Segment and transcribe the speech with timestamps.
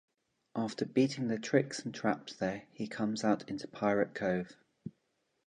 [0.55, 4.57] After beating the tricks and traps there, he comes out into Pirate Cove.